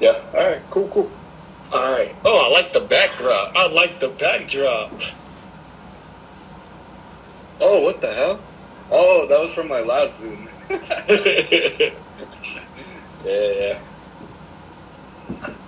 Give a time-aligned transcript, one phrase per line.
[0.00, 0.20] Yeah.
[0.34, 0.62] All right.
[0.70, 0.88] Cool.
[0.88, 1.10] Cool.
[1.72, 2.14] All right.
[2.24, 3.52] Oh, I like the backdrop.
[3.54, 4.92] I like the backdrop.
[7.60, 8.40] Oh, what the hell?
[8.90, 10.48] Oh, that was from my last Zoom.
[10.70, 11.90] yeah,
[13.24, 13.78] yeah.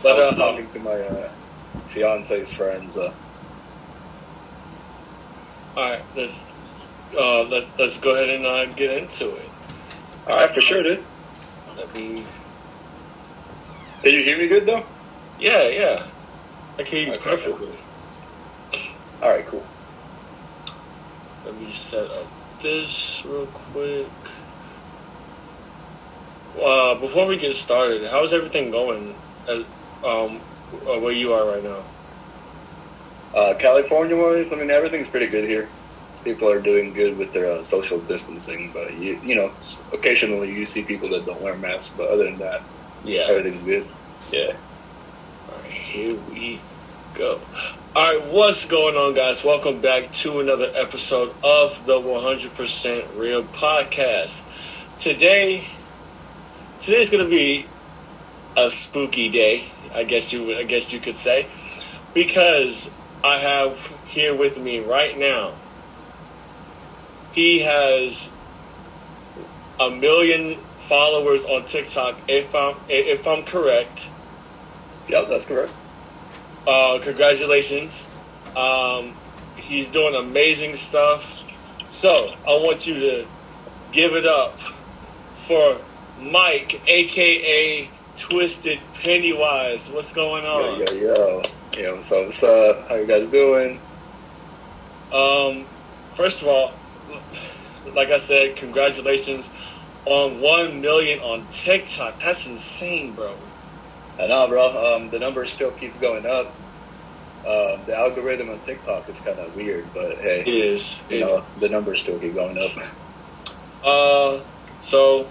[0.03, 1.29] But, I was uh, talking to my uh,
[1.91, 2.97] fiance's friends.
[2.97, 3.13] Uh,
[5.77, 6.51] All right, let's
[7.17, 9.49] uh, let's let's go ahead and uh, get into it.
[10.27, 11.05] all right, for sure, dude.
[11.77, 12.23] Let me.
[14.03, 14.85] Can you hear me good though?
[15.39, 16.03] Yeah, yeah.
[16.79, 17.69] I can hear you perfectly.
[19.23, 19.63] All right, cool.
[21.45, 22.27] Let me set up
[22.63, 24.07] this real quick.
[26.59, 29.15] Uh, before we get started, how's everything going?
[29.47, 29.59] At,
[30.03, 30.41] um,
[30.73, 31.83] uh, where you are right now?
[33.35, 35.69] Uh, California wise, I mean everything's pretty good here.
[36.25, 39.53] People are doing good with their uh, social distancing, but you you know
[39.93, 41.95] occasionally you see people that don't wear masks.
[41.97, 42.63] But other than that,
[43.05, 43.27] Yeah.
[43.29, 43.87] everything's good.
[44.31, 44.57] Yeah.
[45.49, 46.61] Alright, here we
[47.15, 47.41] go.
[47.97, 49.45] Alright, what's going on, guys?
[49.45, 54.47] Welcome back to another episode of the 100% Real Podcast.
[54.99, 55.67] Today,
[56.79, 57.67] today's gonna be
[58.57, 61.47] a spooky day, I guess you, I guess you could say,
[62.13, 62.91] because
[63.25, 65.53] I have here with me right now.
[67.33, 68.33] He has
[69.79, 74.11] a million followers on TikTok, if I'm if I'm correct.
[75.09, 75.73] Yep, that's correct.
[76.67, 78.11] Uh, congratulations.
[78.57, 79.17] Um,
[79.57, 81.45] he's doing amazing stuff.
[81.91, 83.29] So I want you to
[83.93, 84.61] give it up
[85.33, 85.79] for
[86.17, 89.91] Mike, aka Twisted Pennywise.
[89.91, 90.79] What's going Yo, on?
[90.79, 91.43] yo, yo.
[91.77, 92.89] Yo, so what's up?
[92.89, 93.81] How you guys doing?
[95.13, 95.69] Um,
[96.09, 96.73] first of all,
[97.95, 99.51] like I said, congratulations
[100.07, 102.21] on one million on TikTok.
[102.21, 103.35] That's insane, bro.
[104.19, 104.97] I know, bro.
[104.97, 106.47] Um, the number still keeps going up.
[107.47, 111.03] Um, the algorithm on TikTok is kind of weird, but hey, It is.
[111.09, 112.71] you know, the numbers still keep going up.
[113.83, 114.45] Uh,
[114.81, 115.27] so,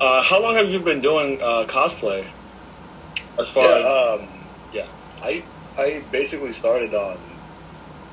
[0.00, 2.26] uh, how long have you been doing uh, cosplay?
[3.38, 4.28] As far as um,
[4.72, 4.86] yeah.
[5.22, 5.44] I
[5.78, 7.18] I basically started on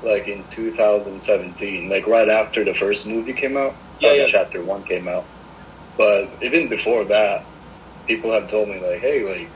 [0.02, 3.74] like in 2017, like right after the first movie came out.
[4.00, 4.26] Yeah, yeah.
[4.28, 5.28] Chapter one came out,
[5.96, 7.42] but even before that,
[8.06, 9.52] people have told me like, hey, like,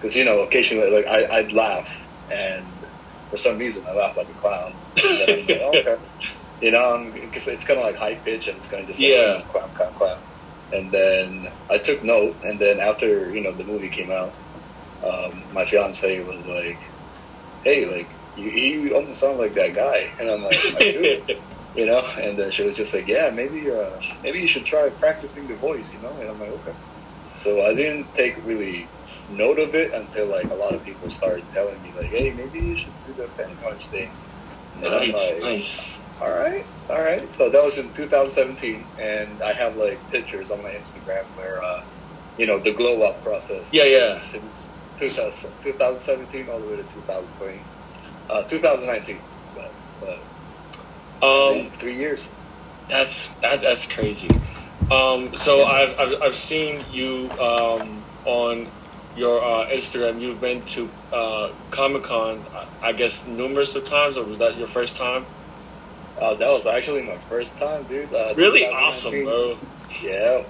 [0.00, 1.88] because you know, occasionally like I I'd laugh,
[2.30, 2.82] and
[3.30, 4.78] for some reason I laugh like a clown.
[4.96, 5.96] Like, oh, okay.
[6.60, 9.10] You know, because it's kind of like high pitch and it's kind of just like,
[9.10, 9.42] Yeah.
[9.50, 10.18] clown, clown, clown.
[10.70, 14.36] And then I took note, and then after you know the movie came out,
[15.02, 16.80] um, my fiance was like,
[17.62, 21.22] "Hey, like you, you almost sound like that guy," and I'm like, I do,
[21.74, 22.06] you know.
[22.16, 25.56] And then she was just like, "Yeah, maybe uh, maybe you should try practicing the
[25.56, 26.20] voice," you know.
[26.20, 26.72] And I'm like, "Okay."
[27.40, 28.92] So I didn't take really
[29.28, 32.60] note of it until like a lot of people started telling me like, "Hey, maybe
[32.60, 34.16] you should do the Pennywise thing."
[34.74, 36.02] And I'm nice, like, nice.
[36.20, 37.32] all right, all right.
[37.32, 41.80] So that was in 2017, and I have like pictures on my Instagram where, uh,
[42.36, 43.70] you know, the glow up process.
[43.72, 44.24] Yeah, yeah.
[44.24, 47.68] Since 2000, 2017 all the way to 2020,
[48.30, 49.22] uh, 2019.
[49.54, 49.64] But,
[50.00, 50.18] but
[51.22, 52.28] Um, three years.
[52.88, 54.28] that's that, that's crazy.
[54.90, 58.66] Um, so I've, I've I've seen you um on
[59.16, 60.20] your uh, Instagram.
[60.20, 62.42] You've been to uh, Comic Con,
[62.80, 65.24] I guess, numerous of times, or was that your first time?
[66.18, 68.12] Uh, that was actually my first time, dude.
[68.12, 69.58] Uh, Really awesome, bro.
[70.02, 70.44] Yeah.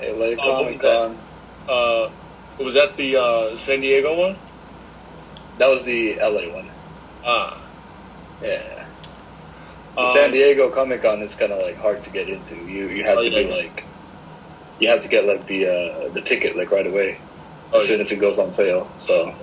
[0.00, 1.18] LA was Comic Con.
[1.68, 2.10] Uh,
[2.58, 4.36] was that the uh, San Diego one?
[5.58, 6.70] That was the LA one.
[7.24, 7.60] Ah,
[8.42, 8.81] Yeah.
[9.96, 12.56] The um, San Diego Comic Con is kind of like hard to get into.
[12.56, 13.54] You you have Oh, to yeah, be yeah.
[13.56, 13.90] like,
[14.78, 17.20] you have to get like the uh, the ticket like right away
[17.72, 18.94] Oh, as soon as it goes on sale.
[18.98, 19.34] So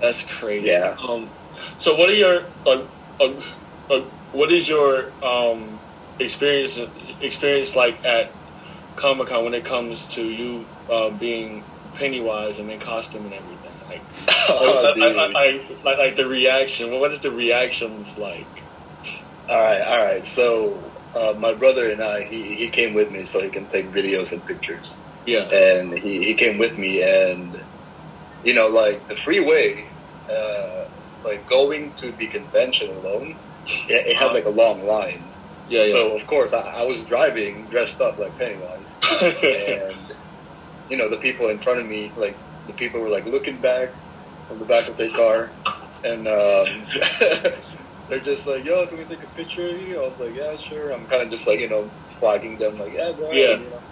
[0.00, 0.68] That's crazy.
[0.68, 0.96] Yeah.
[1.08, 1.32] Um,
[1.78, 2.84] so what are your uh,
[3.20, 3.40] uh,
[3.90, 4.00] uh,
[4.32, 5.82] what is your um,
[6.20, 6.78] experience
[7.20, 8.36] experience like at
[8.96, 13.80] Comic Con when it comes to you uh, being Pennywise and in costume and everything?
[13.88, 14.06] Like,
[14.48, 15.06] Oh, I.
[15.08, 16.90] I, I, like, like the reaction.
[17.00, 18.61] What is the reactions like?
[19.48, 20.26] All right, all right.
[20.26, 23.92] So uh, my brother and I, he he came with me so he can take
[23.94, 25.48] videos and pictures, Yeah.
[25.52, 27.56] and he he came with me, and
[28.42, 29.86] you know like the freeway,
[30.30, 30.84] uh,
[31.24, 33.40] like going to the convention alone,
[33.88, 35.32] it, it had like a long line.
[35.66, 35.84] Yeah.
[35.84, 35.92] Yeah.
[35.92, 38.98] So of course I, I was driving dressed up like Pennywise.
[39.42, 40.12] and
[40.88, 43.90] you know the people in front of me like the people were like looking back
[44.48, 45.54] from the back of their car
[46.04, 46.66] and um,
[48.08, 50.56] they're just like yo can we take a picture of you i was like yeah
[50.58, 53.56] sure i'm kind of just like you know flagging them like yeah go ahead, Yeah.
[53.64, 53.84] you know?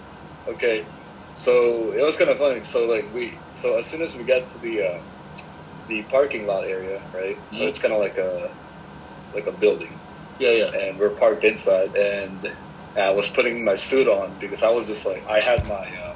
[0.53, 0.87] okay
[1.35, 2.65] so it was kind of funny.
[2.65, 5.01] So like we, so as soon as we got to the uh,
[5.87, 7.37] the parking lot area, right?
[7.51, 7.69] So Mhm.
[7.69, 8.49] it's kind of like a
[9.33, 10.01] like a building,
[10.39, 10.71] Yeah, yeah.
[10.75, 12.47] and we're parked inside, and
[12.97, 16.15] I was putting my suit on because I was just like I had my, uh,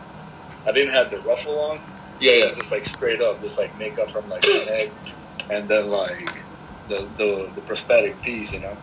[0.68, 1.80] I didn't have the ruffle on.
[2.20, 2.46] Yeah, It yeah.
[2.46, 4.90] was just like straight up, just like makeup from like my neck,
[5.50, 6.30] and then like
[6.88, 8.78] the the the prosthetic piece, you know.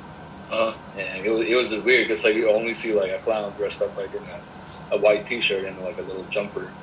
[0.51, 0.77] Uh-huh.
[0.95, 3.55] And it was, it was just weird because like you only see like a clown
[3.57, 6.77] dressed up like in a, a white t-shirt and like a little jumper,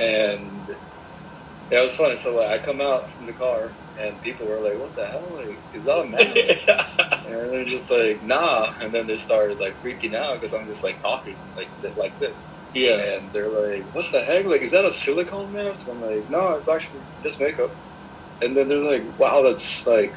[0.00, 0.68] and
[1.70, 2.16] yeah, it was funny.
[2.16, 5.36] So like I come out from the car and people were like, "What the hell?
[5.36, 6.36] Like, is that a mask?"
[7.26, 10.84] and they're just like, "Nah," and then they started like freaking out because I'm just
[10.84, 12.94] like talking like like this, yeah.
[13.16, 14.46] and they're like, "What the heck?
[14.46, 17.70] Like, is that a silicone mask?" I'm like, "No, it's actually just makeup,"
[18.40, 20.14] and then they're like, "Wow, that's like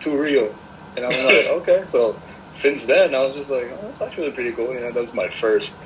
[0.00, 0.54] too real,"
[0.96, 4.54] and I'm like, "Okay." So since then, I was just like, "Oh, that's actually pretty
[4.54, 5.84] cool." You know, that was my first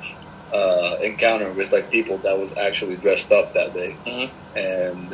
[0.53, 4.31] uh, encounter with like people that was actually dressed up that day, Mhm.
[4.55, 5.13] and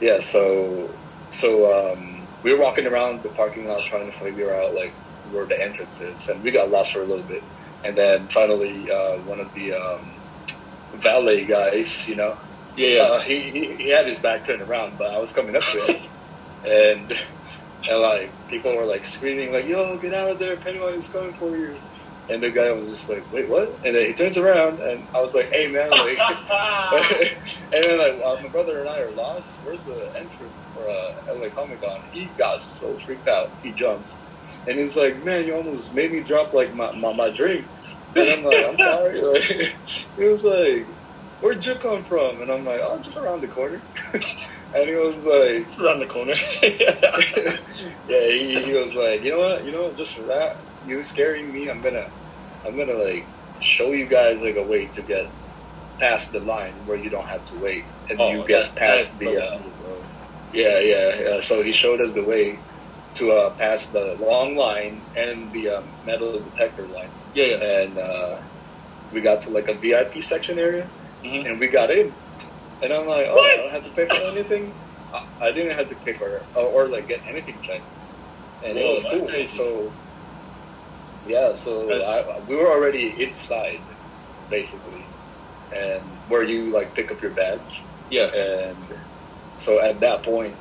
[0.00, 0.96] yeah, so
[1.30, 5.46] so um, we were walking around the parking lot trying to figure out like where
[5.48, 7.44] the entrance is, and we got lost for a little bit,
[7.84, 10.22] and then finally uh, one of the um,
[10.94, 12.36] valet guys, you know,
[12.76, 13.02] Yeah, yeah.
[13.02, 15.78] uh, he, he he had his back turned around, but I was coming up to
[15.78, 16.00] him,
[16.64, 17.12] and
[17.88, 20.56] and like people were like screaming like, "Yo, get out of there!
[20.58, 21.80] Pennywise is coming for you!"
[22.28, 25.20] And the guy was just like, "Wait, what?" And then he turns around, and I
[25.20, 26.18] was like, "Hey, man!" Like,
[27.72, 29.60] and then like uh, my brother and I are lost.
[29.62, 32.00] Where's the entrance for uh, LA Comic Con?
[32.12, 33.48] He got so freaked out.
[33.62, 34.18] He jumps,
[34.66, 37.66] and he's like, "Man, you almost made me drop like my my, my drink."
[38.16, 39.76] And I'm like, "I'm sorry." Like,
[40.16, 40.95] he was like,
[41.40, 43.84] "Where'd you come from?" And I'm like, "Oh, just around the corner."
[44.14, 46.34] and he was like, it's around the corner.
[46.62, 49.64] "Yeah." He, he was like, "You know what?
[49.64, 49.96] You know what?
[49.96, 50.50] Just for that,
[50.82, 52.06] you scaring me, I'm gonna,
[52.66, 53.28] I'm gonna like
[53.60, 55.26] show you guys like a way to get
[56.00, 59.18] past the line where you don't have to wait, and Oh, you get that- past
[59.18, 59.58] the." Uh,
[60.52, 61.40] yeah, yeah, yeah.
[61.42, 62.62] So he showed us the way
[63.16, 67.80] to uh, pass the long line and the um, metal detector line, Yeah, yeah.
[67.82, 68.36] and uh,
[69.10, 70.92] we got to like a VIP section area,
[71.26, 71.46] Mhm.
[71.50, 72.14] and we got in.
[72.82, 73.52] And I'm like, oh, What?
[73.52, 74.76] I don't have to pay for anything.
[75.12, 77.88] I, I didn't have to pick or, or or like get anything checked,
[78.62, 79.26] and it was cool.
[79.26, 79.58] crazy.
[79.58, 79.94] So
[81.24, 83.86] yeah, so I, we were already inside,
[84.48, 85.10] basically,
[85.72, 87.86] and where you like pick up your badge.
[88.10, 88.26] Yeah.
[88.34, 88.88] And
[89.56, 90.58] so at that point,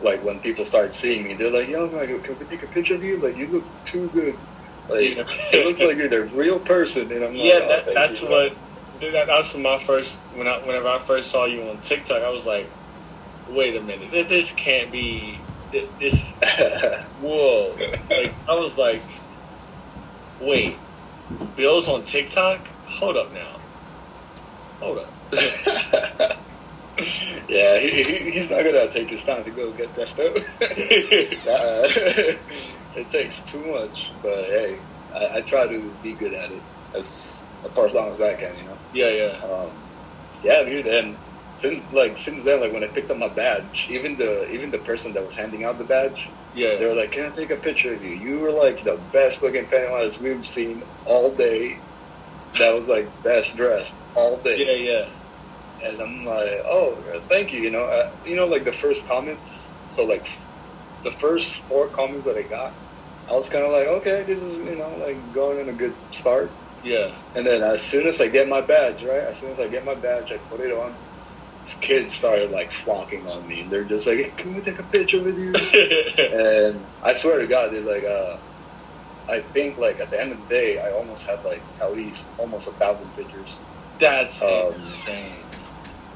[0.00, 2.94] like when people start seeing me, they're like, "Yo, like, can we take a picture
[2.94, 3.20] of you?
[3.22, 4.36] Like, you look too good.
[4.88, 5.02] Like,
[5.52, 8.28] it looks like you're the real person." And I'm like, Yeah, "Oh, that, that's you."
[8.28, 8.52] what.
[9.00, 12.30] That, that's when my first when I whenever I first saw you on TikTok, I
[12.30, 12.66] was like,
[13.48, 15.38] wait a minute, this can't be
[16.00, 16.32] this.
[17.20, 17.76] Whoa!
[18.10, 19.02] Like I was like,
[20.40, 20.76] wait,
[21.56, 22.66] Bill's on TikTok?
[22.86, 23.60] Hold up now.
[24.80, 25.14] Hold up.
[27.48, 30.32] yeah, he, he, he's not gonna take his time to go get dressed up.
[32.94, 34.80] It takes too much, but hey,
[35.14, 36.62] I, I try to be good at it
[36.94, 38.77] as far as long as I can, you know.
[38.92, 39.38] Yeah, yeah.
[39.42, 39.84] Um,
[40.42, 40.86] yeah, dude.
[40.86, 41.20] And
[41.56, 44.78] since like since then, like when I picked up my badge, even the even the
[44.78, 46.76] person that was handing out the badge, Yeah.
[46.76, 48.12] they were like, "Can I take a picture of you?
[48.12, 51.82] You were like the best looking Pennywise we've seen all day.
[52.58, 55.06] That was like best dressed all day." Yeah, yeah.
[55.90, 59.76] And I'm like, "Oh, thank you." You know, uh, you know, like the first comments.
[59.88, 60.26] So like
[61.04, 62.74] the first four comments that I got,
[63.28, 65.96] I was kind of like, "Okay, this is you know like going in a good
[66.12, 66.58] start."
[66.88, 67.10] Yeah.
[67.34, 69.24] And then as soon as I get my badge, right?
[69.24, 70.96] As soon as I get my badge, I put it on.
[71.64, 74.78] These kids started like flocking on me, and they're just like, hey, "Can we take
[74.78, 75.52] a picture with you?"
[76.18, 78.38] and I swear to God, they're like, uh,
[79.28, 82.34] I think like at the end of the day, I almost had like at least
[82.38, 83.62] almost a thousand pictures.
[84.00, 85.50] That's Um, insane.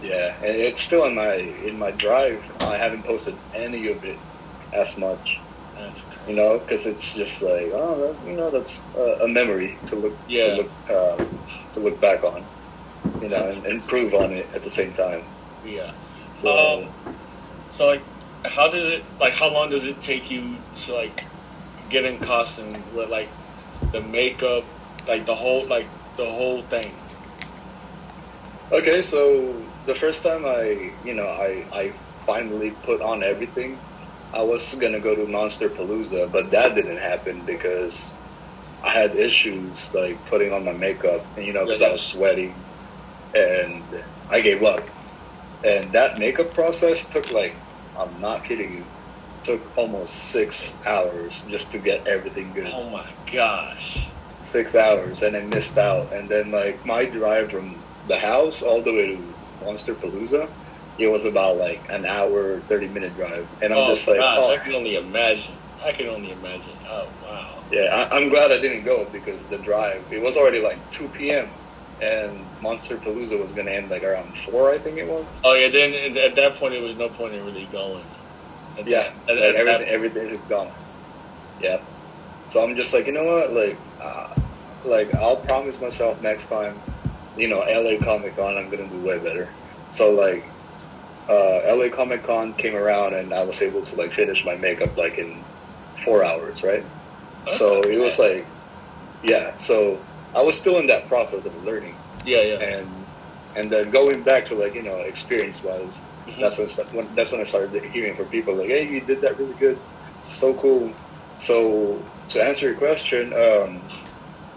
[0.00, 2.44] Yeah, and it's still in my in my drive.
[2.62, 4.20] I haven't posted any of it
[4.72, 5.46] as much.
[6.28, 9.96] You know, because it's just like, oh, that, you know, that's a, a memory to
[9.96, 10.44] look Yeah.
[10.46, 11.16] to look uh,
[11.74, 12.44] to look back on,
[13.20, 15.22] you know, and improve on it at the same time.
[15.64, 15.90] Yeah.
[16.34, 16.50] So.
[16.56, 16.88] Um,
[17.70, 18.02] So like,
[18.44, 19.32] how does it like?
[19.38, 21.24] How long does it take you to like
[21.88, 23.28] get in costume with like
[23.92, 24.64] the makeup,
[25.08, 26.92] like the whole like the whole thing?
[28.70, 29.54] Okay, so
[29.86, 31.92] the first time I, you know, I, I
[32.26, 33.78] finally put on everything,
[34.34, 38.14] I was gonna go to Monsterpalooza, but that didn't happen because
[38.82, 42.54] I had issues like putting on my makeup, and you know, because I was sweating,
[43.34, 43.82] and
[44.30, 44.82] I gave up.
[45.64, 47.54] And that makeup process took like,
[47.96, 48.84] I'm not kidding you,
[49.44, 54.08] took almost six hours just to get everything good Oh my gosh!
[54.42, 56.12] six hours and I missed out.
[56.12, 57.76] And then like my drive from
[58.08, 59.34] the house all the way to
[59.64, 60.48] Monsterpalooza,
[60.98, 64.38] it was about like an hour, thirty minute drive, and I'm oh, just like, gosh,
[64.40, 65.58] oh, I can only imagine.
[65.84, 66.78] I can only imagine.
[66.88, 67.64] Oh wow.
[67.70, 71.08] yeah, I, I'm glad I didn't go because the drive it was already like two
[71.08, 71.50] p.m.
[72.00, 75.40] and Monsterpalooza was gonna end like around four, I think it was.
[75.44, 75.70] Oh yeah.
[75.70, 78.14] Then at- at that point, it was no point in really going.
[78.78, 80.72] At Yeah, that- like at- everything, everything is gone.
[81.58, 81.78] Yeah,
[82.46, 84.26] so I'm just like, you know what, like, uh,
[84.84, 86.84] like I'll promise myself next time,
[87.36, 89.56] you know, LA Comic Con, I'm gonna do way better.
[89.90, 90.51] So like,
[91.28, 94.96] uh, LA Comic Con came around and I was able to like finish my makeup
[94.96, 95.46] like in
[96.04, 96.84] four hours, right?
[97.46, 98.46] That's so it was like,
[99.22, 99.52] yeah.
[99.58, 102.60] So I was still in that process of learning, Yeah, yeah.
[102.60, 103.08] and
[103.54, 106.40] and then going back to like you know experience wise, Mhm.
[106.40, 106.68] that's when,
[107.06, 109.80] when that's when I started hearing from people like, hey, you did that really good,
[110.20, 110.98] so cool.
[111.38, 113.88] So to answer your question, um,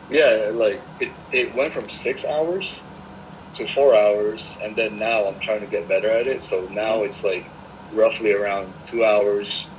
[0.09, 2.85] yeah, like it, it went from six hours
[3.55, 6.43] to four hours, and then now I'm trying to get better at it.
[6.43, 7.53] So now it's like
[7.91, 9.73] roughly around two hours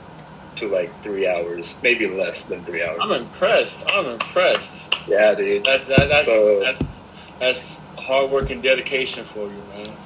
[0.56, 2.98] to like three hours, maybe less than three hours.
[3.00, 3.90] I'm impressed.
[3.94, 4.94] I'm impressed.
[5.06, 5.64] Yeah, dude.
[5.64, 7.04] That's that, that's So- that's
[7.38, 9.98] that's hard work and dedication for you, man.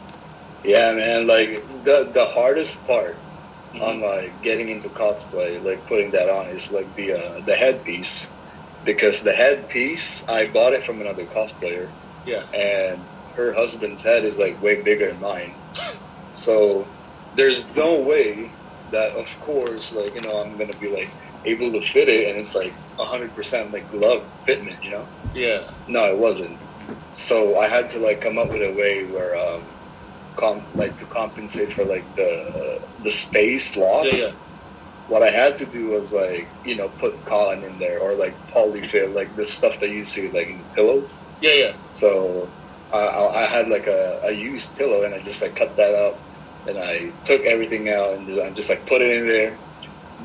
[0.65, 1.27] Yeah, man.
[1.27, 3.25] Like the the hardest part
[3.75, 3.83] Mhm.
[3.83, 8.35] on like getting into cosplay, like putting that on, is like the uh, the headpiece,
[8.83, 12.43] because the headpiece I bought it from another cosplayer, Yeah.
[12.53, 13.10] and
[13.47, 15.57] her husband's head is like way bigger than mine,
[16.33, 16.93] so
[17.35, 18.57] there's no way
[18.91, 22.39] that of course like you know I'm gonna be like able to fit it, and
[22.39, 25.09] it's like hundred percent like glove fitment, you know.
[25.35, 25.61] Yeah.
[25.89, 26.61] No, it wasn't.
[27.15, 29.77] So I had to like come up with a way where, um,
[30.39, 34.07] com- like to compensate for like the the space loss.
[34.13, 34.33] Yeah, yeah.
[35.07, 38.39] What I had to do was like you know put cotton in there or like
[38.55, 41.27] polyfill, like the stuff that you see like in pillows.
[41.41, 41.73] Yeah, yeah.
[41.91, 42.55] So
[42.93, 46.17] I, I had like a, a used pillow and I just like cut that out
[46.67, 49.61] and I took everything out and just, I just like put it in there,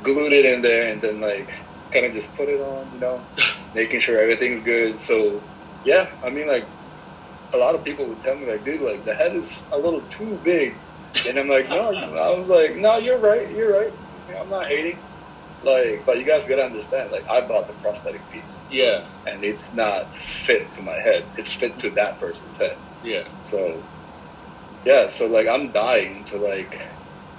[0.01, 1.51] glued it in there, and then like
[1.93, 3.27] kind of just put it on, you know,
[3.73, 4.99] making sure everything's good.
[4.99, 5.45] So
[5.83, 6.69] yeah, I mean like
[7.53, 10.07] a lot of people would tell me like, dude, like the head is a little
[10.09, 10.81] too big,
[11.27, 13.93] and I'm like, no, I was like, no, you're right, you're right.
[14.41, 15.01] I'm not hating.
[15.65, 19.05] Like, but you guys gotta understand, like I bought the prosthetic piece Yeah.
[19.25, 20.11] and it's not
[20.45, 21.23] fit to my head.
[21.37, 22.77] It's fit to that person's head.
[23.01, 23.23] Yeah.
[23.41, 23.87] So,
[24.85, 25.07] yeah.
[25.07, 26.79] So like, I'm dying to like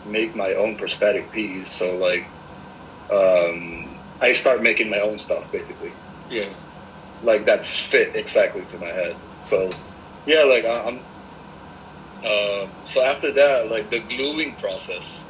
[0.05, 1.73] make my own prosthetic piece.
[1.73, 2.33] So like,
[3.11, 5.95] um, I start making my own stuff basically.
[6.29, 6.55] Yeah.
[7.23, 9.19] Like that's fit exactly to my head.
[9.41, 9.71] So,
[10.27, 10.43] yeah.
[10.45, 11.07] Like I'm.
[12.25, 15.29] Uh, so after that, like the gluing process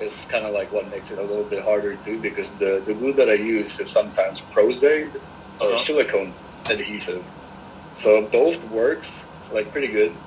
[0.00, 2.94] is kind of like what makes it a little bit harder too, because the the
[2.94, 5.12] glue that I use is sometimes Pros-Aide
[5.60, 5.78] or Uh-huh.
[5.78, 6.36] silicone
[6.68, 7.26] adhesive.
[7.94, 10.20] So both works like pretty good,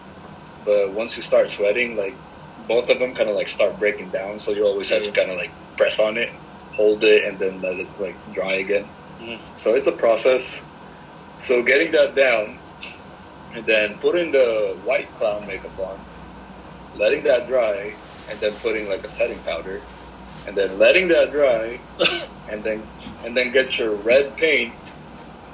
[0.63, 2.23] but once you start sweating, like
[2.57, 4.39] both of them kind of like start breaking down.
[4.39, 6.29] So you always have to kind of like press on it,
[6.75, 8.93] hold it, and then let it like dry again.
[9.21, 9.41] Mhm.
[9.55, 10.65] So it's a process.
[11.37, 12.61] So getting that down,
[13.53, 16.07] and then putting the white clown makeup on,
[16.93, 17.93] letting that dry,
[18.29, 19.81] and then putting like a setting powder,
[20.47, 21.79] and then letting that dry,
[22.49, 22.83] and then
[23.25, 24.73] and then get your red paint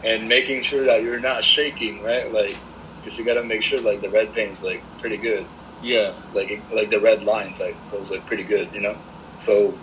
[0.03, 2.32] and making sure that you're not shaking, right?
[2.32, 2.58] Like,
[2.98, 5.46] because you gotta make sure like the red paint's like pretty good,
[5.82, 6.12] Yeah.
[6.34, 8.96] like it- like the red lines, like those like pretty good, you know.
[9.38, 9.74] So,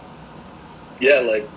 [1.01, 1.49] yeah, like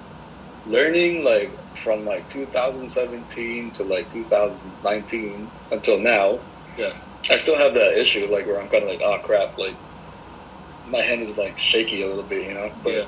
[0.66, 1.52] learning like
[1.84, 6.40] from like 2017 to like 2019 until now.
[6.78, 6.94] Yeah.
[7.30, 9.76] I still have that issue, like where I'm kind of like, oh crap, like
[10.94, 12.72] my hand is like shaky a little bit, you know.
[12.84, 13.06] But Yeah.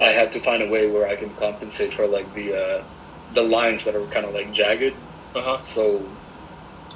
[0.00, 2.82] I had to find a way where I can compensate for like the uh,
[3.30, 5.02] the lines that are kind of like jagged.
[5.34, 5.60] Uh huh.
[5.62, 6.18] So,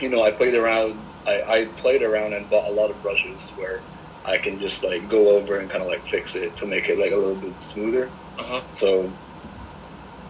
[0.00, 1.12] you know, I played around.
[1.26, 3.84] I, I played around and bought a lot of brushes where
[4.24, 6.98] I can just like go over and kind of like fix it to make it
[6.98, 8.16] like a little bit smoother.
[8.38, 8.62] Uh huh.
[8.72, 9.18] So,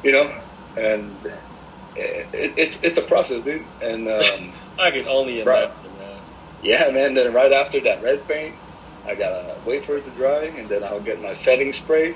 [0.02, 0.32] you know,
[0.76, 1.24] and
[1.96, 3.68] it, it, it's it's a process, dude.
[3.80, 5.68] And um, I can only Right.
[5.68, 6.22] imagine, man.
[6.60, 7.14] yeah, man.
[7.14, 8.56] Then right after that red paint,
[9.08, 12.14] I gotta wait for it to dry, and then I'll get my setting spray.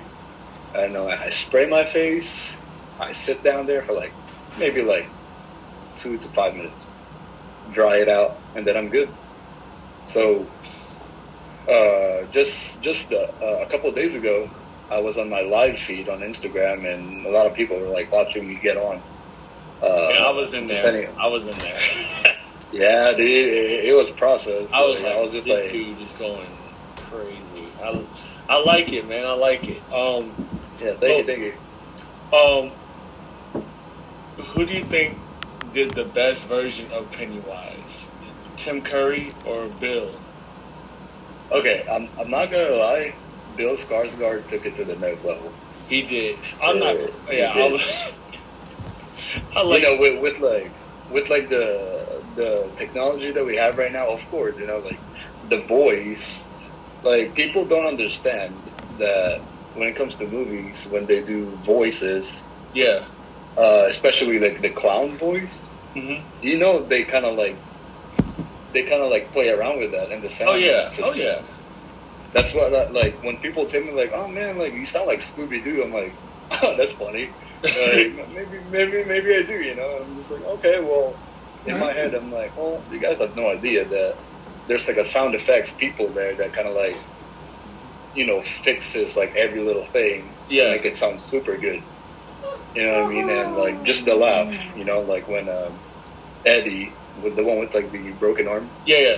[0.75, 2.53] And uh, I spray my face.
[3.01, 4.13] I sit down there for like
[4.59, 5.09] maybe like
[5.97, 6.87] two to five minutes,
[7.73, 9.09] dry it out, and then I'm good.
[10.05, 10.47] So,
[11.69, 14.51] uh, just just uh, a couple of days ago,
[14.91, 18.13] I was on my live feed on Instagram, and a lot of people were like
[18.13, 19.01] watching me get on.
[19.83, 21.11] Uh, Yeah, I was in there.
[21.19, 21.81] I was in there.
[22.73, 24.73] Yeah, dude, it, it was a process.
[24.73, 26.49] I was Like, like, I was just this like, dude is going
[27.13, 27.77] crazy.
[27.83, 28.07] I,
[28.49, 29.27] I like it, man.
[29.27, 29.85] I like it.
[29.93, 30.37] Um,
[30.81, 31.55] yeah, thank you, thank you.
[32.33, 32.73] um,
[34.55, 35.19] who do you think
[35.73, 38.13] did the best version of Pennywise?
[38.57, 40.23] Tim Curry or Bill?
[41.53, 43.17] Okay, I'm I'm not gonna lie.
[43.55, 45.57] Bill Skarsgård took it to the next level.
[45.87, 46.39] He did.
[46.63, 46.97] I'm not.
[46.97, 48.19] Yeah, he Yeah, I, was,
[49.57, 49.83] I like.
[49.83, 50.77] you know, with, with like
[51.09, 55.03] with like the the technology that we have right now, of course, you know, like
[55.43, 56.49] the voice,
[57.03, 59.41] like people don't understand that
[59.75, 63.01] when it comes to movies, when they do voices, yeah.
[63.57, 67.63] uh, especially like the clown voice, hmm you know, they kind of like
[68.73, 70.51] they kind of like play around with that and the sound.
[70.53, 70.89] Oh yeah.
[71.03, 71.43] Oh yeah.
[72.33, 75.21] That's what I- like when people tell me like, oh man, like you sound like
[75.21, 75.83] Scooby Doo.
[75.85, 76.19] I'm like,
[76.63, 77.35] oh, that's funny.
[77.63, 77.75] Like,
[78.31, 79.61] maybe maybe maybe I do.
[79.61, 81.21] You know, I'm just like, okay, well,
[81.65, 84.17] in my head, I'm like, well, you guys have no idea that
[84.67, 87.07] there's like a sound effects people there that kind of like,
[88.15, 90.71] you know, fixes like every little thing Yeah.
[90.71, 91.85] make it sound super good.
[92.75, 93.31] You know what I mean?
[93.31, 95.83] And like just the laugh, you know, like when um,
[96.45, 98.99] Eddie with the one with like the broken arm Yeah.
[98.99, 99.17] Yeah.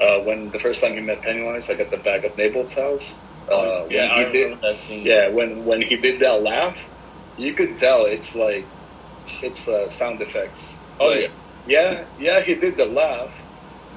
[0.00, 3.24] uh, when the first time he met Pennywise, like at the back of Neibolt's house.
[3.50, 4.02] Uh, Oh, yeah.
[4.02, 5.06] when I remember did, that scene.
[5.06, 6.78] yeah, when when he did that laugh,
[7.36, 8.74] you could tell it's like
[9.42, 10.80] it's uh, sound effects.
[11.00, 11.32] Oh Like,
[11.64, 13.32] yeah, yeah, he did the laugh,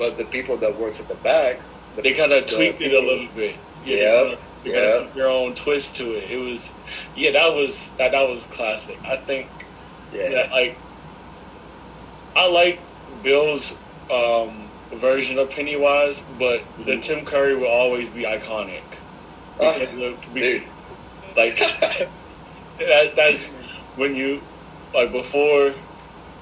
[0.01, 1.60] but the people that works at the back,
[1.96, 3.55] the, They kind of tweaked it a little bit.
[3.86, 4.79] Yeah, They yeah.
[4.98, 6.31] of put their own twist to it.
[6.31, 6.75] It was,
[7.15, 9.00] yeah, that was that that was classic.
[9.08, 9.48] I think
[10.12, 10.75] yeah, that like,
[12.36, 12.79] I like
[13.22, 13.77] Bill's
[14.10, 17.03] um, version of Pennywise, but the Mhm.
[17.03, 18.81] Tim Curry will always be iconic.
[19.60, 20.63] Ah, Because of- dude.
[21.38, 21.58] like
[22.79, 23.53] that, that's
[23.96, 24.41] when you
[24.96, 25.74] like before,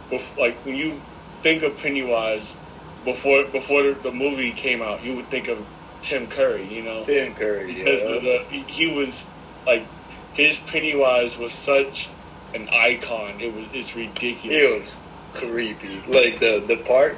[0.09, 1.01] before like when you
[1.41, 2.57] think of Pennywise
[3.03, 5.57] before before the, movie came out, you would think of
[6.01, 8.19] Tim Curry, you know, Tim Curry, because yeah.
[8.19, 9.31] the, he- he was
[9.65, 9.85] like
[10.33, 12.09] his Pennywise was such
[12.53, 13.39] an icon.
[13.39, 14.43] It was it's ridiculous.
[14.43, 15.03] It was
[15.33, 15.95] creepy.
[16.07, 17.17] Like the the part,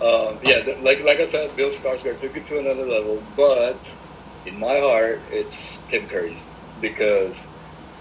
[0.00, 3.22] um, yeah, the, like like I said, Bill Skarsgård took it to another level.
[3.36, 3.94] But
[4.44, 6.48] in my heart, it's Tim Curry's
[6.80, 7.54] because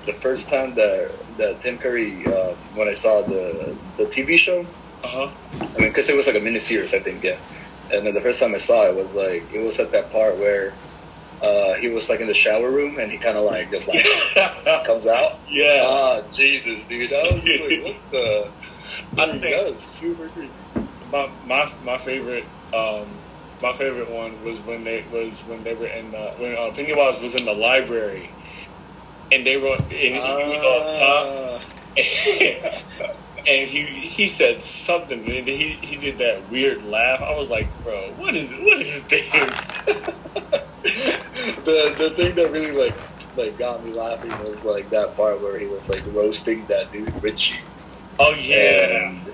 [0.05, 4.65] the first time that that Tim Curry, uh, when I saw the the TV show,
[5.03, 5.31] Uh huh.
[5.75, 7.37] I mean, because it was like a mini series, I think, yeah.
[7.91, 10.37] And then the first time I saw it was like it was at that part
[10.37, 10.79] where
[11.41, 14.05] uh, he was like in the shower room and he kind of like just like
[14.85, 15.39] comes out.
[15.47, 15.83] yeah.
[15.85, 17.13] Ah, Jesus, dude.
[17.13, 18.53] I was like, what the?
[19.17, 20.53] I think- that was super creepy.
[21.11, 23.21] my my my favorite um
[23.61, 27.21] my favorite one was when they was when they were in the when uh, Pennywise
[27.21, 28.35] was in the library
[29.31, 31.63] and they were and he, he was top
[31.97, 37.21] Ah, and he he said something and he he did that weird laugh.
[37.21, 39.67] I was like, bro, what is what is this?
[41.63, 42.95] the the thing that really like
[43.35, 47.21] like got me laughing was like that part where he was like roasting that dude
[47.23, 47.59] Richie.
[48.19, 49.27] Oh yeah, And,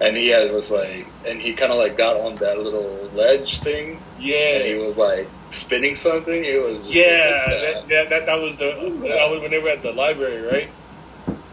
[0.00, 3.60] and he had was like, and he kind of like got on that little ledge
[3.60, 4.56] thing, Yeah.
[4.56, 6.44] and he was like spinning something.
[6.44, 8.66] It was Yeah, like that, that, that, that was the
[9.08, 10.70] that was when they were at the library, right?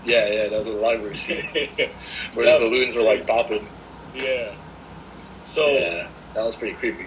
[0.07, 0.47] Yeah, yeah.
[0.47, 1.45] That was a library scene
[2.33, 3.67] where the balloons were like popping.
[4.15, 4.53] Yeah.
[5.45, 7.05] So, yeah, that was pretty creepy.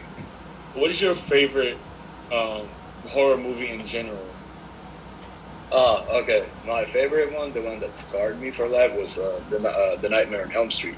[0.75, 1.77] what is your favorite
[2.33, 2.69] um,
[3.09, 4.27] horror movie in general?
[5.73, 6.47] Ah, okay.
[6.67, 10.09] My favorite one, the one that scarred me for life, was uh, the uh, the
[10.09, 10.97] Nightmare on Elm Street.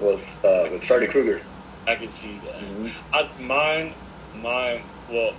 [0.00, 1.42] Was uh, with Freddy Krueger.
[1.86, 2.94] I can see that.
[3.12, 3.94] I, mine,
[4.34, 4.82] mine.
[5.10, 5.34] Well,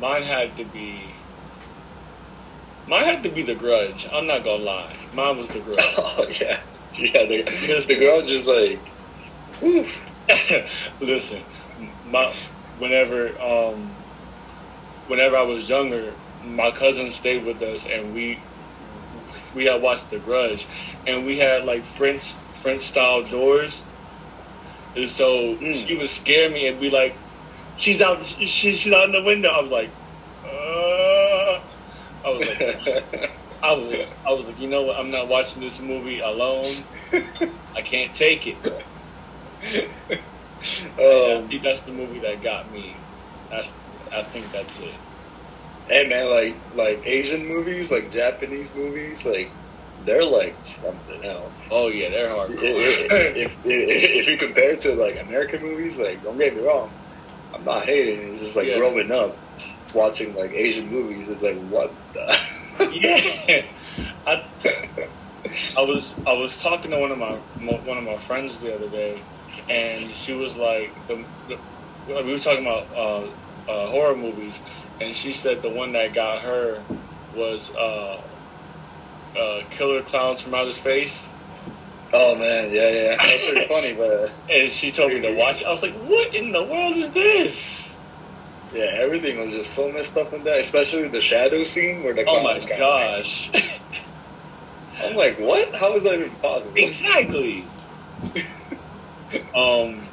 [0.00, 1.00] mine had to be.
[2.86, 4.06] Mine had to be The Grudge.
[4.12, 4.96] I'm not gonna lie.
[5.14, 5.78] Mine was The Grudge.
[5.98, 6.60] Oh yeah,
[6.94, 7.26] yeah.
[7.26, 7.42] The,
[7.86, 8.78] the grudge just like,
[9.60, 9.88] whew.
[11.00, 11.42] Listen,
[12.06, 12.34] my
[12.78, 13.90] whenever um,
[15.06, 16.12] whenever I was younger,
[16.44, 18.38] my cousin stayed with us, and we
[19.54, 20.66] we had watched The Grudge,
[21.06, 23.86] and we had like French French style doors,
[24.96, 25.86] and so Mm.
[25.86, 27.14] she would scare me and be like,
[27.76, 29.90] "She's out, she, she's out in the window." I was like,
[30.44, 31.21] uh,
[32.24, 32.60] I was like,
[33.62, 34.98] I was, I was like, you know what?
[34.98, 36.86] I'm not watching this movie alone.
[37.76, 38.58] I can't take it.
[40.98, 43.04] Um, think that's the movie that got me.
[43.50, 43.80] That's
[44.12, 45.00] I think that's it.
[45.88, 49.56] hey man, like like Asian movies, like Japanese movies, like
[49.98, 51.58] they're like something else.
[51.70, 52.94] Oh yeah, they're hardcore.
[52.98, 56.94] if, if, if you compare it to like American movies, like don't get me wrong,
[57.54, 58.32] I'm not hating.
[58.32, 58.72] It's just like Yeah.
[58.72, 59.41] growing up
[59.94, 61.28] watching like Asian movies.
[61.28, 62.38] It's like what the.
[62.92, 63.62] yeah,
[64.26, 64.42] I,
[65.76, 68.88] I was I was talking to one of my one of my friends the other
[68.88, 69.22] day,
[69.68, 71.58] and she was like, the, the,
[72.06, 73.24] we were talking about uh,
[73.70, 74.62] uh, horror movies,
[75.00, 76.82] and she said the one that got her
[77.34, 78.16] was uh,
[79.38, 81.32] uh, Killer Klowns from Outer Space.
[82.12, 85.62] Oh man, yeah, yeah, that's pretty funny, but and she told me to watch.
[85.62, 85.66] it.
[85.66, 87.91] I was like, "What in the world is this?"
[88.72, 92.24] Yeah, everything was just so messed up in that, especially the shadow scene where the
[92.26, 93.50] Oh my gosh!
[95.04, 95.74] I'm like, what?
[95.74, 96.72] How is that even possible?
[96.76, 97.68] exactly.
[99.54, 100.08] um.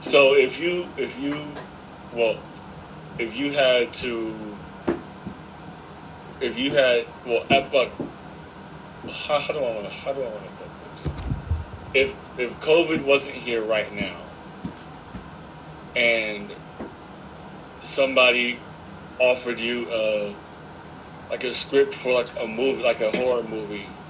[0.00, 1.54] So if you if you
[2.10, 2.36] well
[3.18, 4.56] if you had to
[6.40, 10.62] if you had well how, how do I want to how do I want to
[10.62, 11.06] put this?
[11.94, 14.18] If if COVID wasn't here right now,
[15.94, 16.52] and
[17.84, 18.66] somebody
[19.18, 20.36] offered you a
[21.30, 24.00] like a script for like a movie like a horror movie,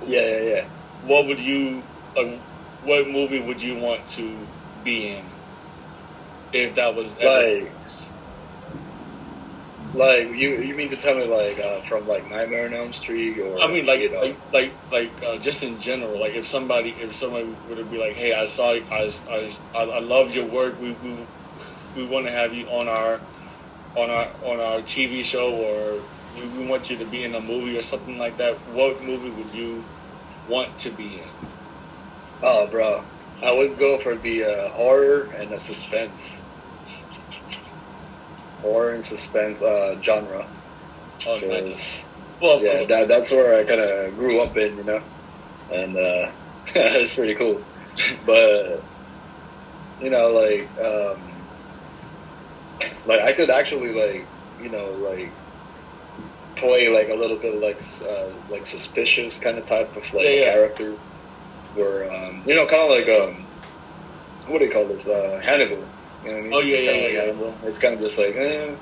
[0.00, 0.62] Yeah, yeah, yeah.
[1.00, 1.84] what would you
[2.16, 2.38] uh,
[2.80, 4.48] what movie would you want to
[4.82, 5.32] be in
[6.52, 7.78] if that was ever Like-
[9.92, 13.38] Like you, you mean to tell me like uh, from like Nightmare on Elm Street
[13.40, 16.20] or I mean, like, you know, like, like, like, uh, just in general.
[16.20, 20.00] Like, if somebody, if somebody were to be like, "Hey, I saw, I, I, I
[20.00, 20.78] love your work.
[20.80, 21.28] We, we,
[21.96, 23.20] we want to have you on our,
[23.96, 26.00] on our, on our TV show, or
[26.36, 29.30] we, we want you to be in a movie or something like that." What movie
[29.30, 29.84] would you
[30.48, 31.46] want to be in?
[32.42, 33.02] oh, bro,
[33.42, 36.40] I would go for the uh, horror and the suspense,
[38.62, 40.46] horror and suspense uh, genre.
[41.26, 42.08] Oh, nice.
[42.40, 42.88] Well, yeah, course.
[42.88, 45.02] that, that's where I kind of grew up in, you know,
[45.72, 46.30] and uh,
[46.74, 47.62] it's pretty cool.
[48.26, 48.82] But
[50.02, 51.18] you know, like, um,
[53.06, 55.38] like I could actually like, you know, like
[56.56, 60.30] play like a little bit like uh, like suspicious kind of type of like Yeah,
[60.30, 60.52] yeah.
[60.52, 60.98] character,
[61.72, 63.48] where um, you know, kind of like um,
[64.46, 65.08] what do you call this?
[65.08, 65.90] Uh, Hannibal.
[66.22, 66.52] You know what I mean?
[66.54, 67.20] Oh, yeah, yeah, Kinda yeah, like yeah.
[67.26, 67.60] Hannibal.
[67.64, 68.34] It's kind of just like.
[68.36, 68.76] Eh,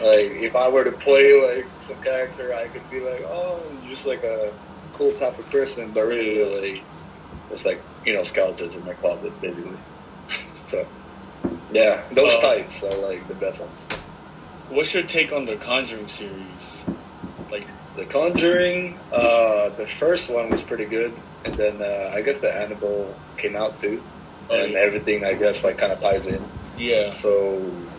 [0.00, 4.06] like if I were to play like some character, I could be like, oh, just
[4.06, 4.52] like a
[4.92, 6.86] cool type of person, but really, like,
[7.50, 9.82] it's like you know skeletons in my closet, basically.
[10.66, 10.86] So,
[11.74, 13.86] yeah, those Uh, types are like the best ones.
[14.68, 16.88] What's your take on the Conjuring series?
[17.50, 22.40] Like, The Conjuring, uh, the first one was pretty good, and then uh, I guess
[22.42, 24.04] the Annabelle came out too,
[24.50, 24.78] Oh, and yeah.
[24.78, 26.50] everything I guess like kind of ties in.
[26.76, 27.92] yeah, So,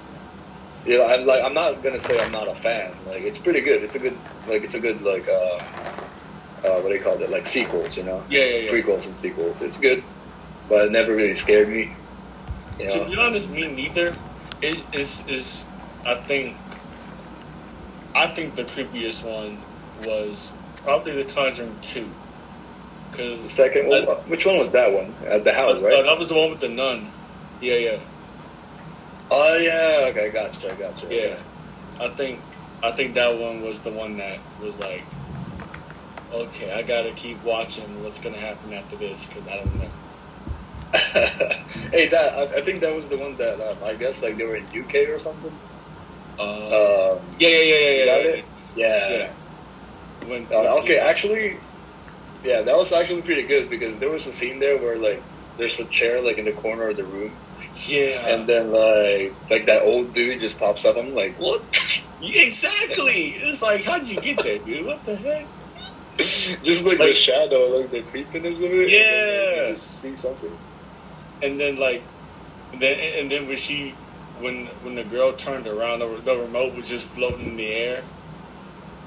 [0.85, 3.03] you know, I'm like, I'm not gonna say I'm not a fan.
[3.05, 3.83] Like, it's pretty good.
[3.83, 5.59] It's a good, like, it's a good, like, uh,
[6.67, 7.29] uh, what do you call it?
[7.31, 8.71] Like sequels, you know, yeah, yeah, yeah.
[8.71, 9.61] prequels and sequels.
[9.61, 10.03] It's good,
[10.69, 11.97] but it never really scared me.
[12.79, 14.15] To be honest, me neither.
[14.61, 15.69] Is is is
[16.05, 16.57] I think
[18.15, 22.09] I think the creepiest one was probably the Conjuring two.
[23.11, 25.15] Cause the second one, which one was that one?
[25.25, 26.03] At the house, uh, right?
[26.03, 27.13] that was the one with the nun.
[27.61, 27.97] Yeah, yeah,
[29.31, 31.07] Oh yeah, okay, gotcha, gotcha.
[31.09, 31.37] yeah.
[31.99, 32.41] I think
[32.83, 35.03] I think that one was the one that was like,
[36.31, 39.89] okay, I gotta keep watching what's gonna happen after this because I don't know.
[41.91, 44.45] hey, that I, I think that was the one that um, I guess like they
[44.45, 45.59] were in UK or something.
[46.39, 46.43] Uh,
[47.17, 48.23] Um, yeah, yeah, yeah, yeah, yeah.
[48.23, 48.41] yeah.
[48.75, 49.09] Yeah.
[49.09, 49.33] Yeah.
[50.27, 51.59] When, Uh, okay, actually,
[52.43, 55.23] yeah, that was actually pretty good because there was a scene there where like
[55.57, 57.31] there's a chair like in the corner of the room,
[57.87, 60.97] yeah, and then like like that old dude just pops up.
[60.97, 61.61] I'm like, what?
[62.21, 63.35] exactly.
[63.43, 64.85] It's like, how'd you get there, dude?
[64.85, 65.49] What the heck?
[66.63, 68.89] just like, the shadow, like the creepiness of it.
[68.93, 69.54] and then, like, Yeah.
[69.75, 70.51] Just see something.
[71.43, 72.01] and then like
[72.71, 73.91] and then and then when she
[74.39, 78.03] when when the girl turned around the, the remote was just floating in the air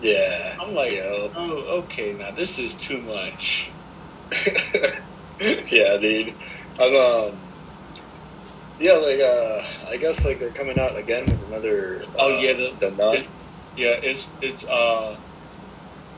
[0.02, 1.28] Yeah, i'm like Yeah.
[1.37, 3.70] oh okay now this is too much
[5.40, 6.35] yeah, dude.
[6.78, 7.33] I'm um.
[8.78, 12.04] Yeah, like uh, I guess like they're coming out again with another.
[12.16, 13.18] Oh, uh, yeah, the- the nun.
[13.76, 15.16] yeah it's it's uh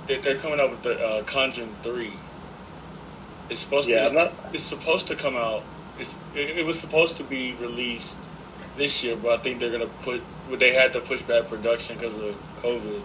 [0.09, 2.13] they- they're coming out with the uh conjuring 3
[3.51, 4.33] it's supposed Yeah, to I'm not.
[4.55, 5.63] it's supposed to come out
[5.97, 8.31] it's it, it was supposed to be released
[8.77, 10.23] this year but i think they're gonna put
[10.59, 13.03] they had to push back production because of covid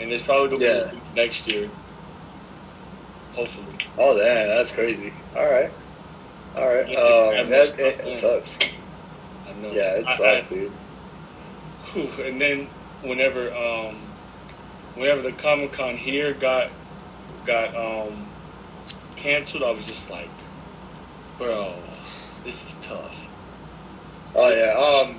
[0.00, 0.90] and it's probably gonna Yeah.
[0.90, 1.70] be next year
[3.34, 5.12] hopefully Oh, damn, that's crazy.
[5.36, 5.70] All right,
[6.56, 6.86] all right.
[6.86, 8.86] Um, that it, it sucks.
[9.48, 9.70] I know.
[9.72, 10.72] Yeah, it I- sucks, dude.
[11.92, 12.70] Whew, and then
[13.02, 14.14] whenever um,
[14.94, 16.68] whenever the Comic Con here got
[17.44, 18.31] got um
[19.22, 20.28] canceled, I was just like,
[21.38, 21.74] bro,
[22.44, 23.28] this is tough.
[24.34, 24.72] Oh yeah.
[24.72, 25.16] Um,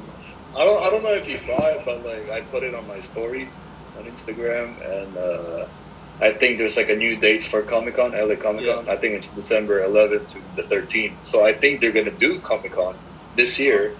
[0.55, 0.83] I don't.
[0.83, 3.47] I don't know if you saw it, but like I put it on my story
[3.97, 5.65] on Instagram, and uh,
[6.19, 8.89] I think there's like a new dates for Comic Con, LA Comic Con.
[8.89, 11.23] I think it's December 11th to the 13th.
[11.23, 12.95] So I think they're gonna do Comic Con
[13.35, 13.95] this year,